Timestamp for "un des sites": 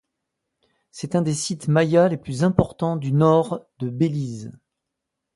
1.13-1.67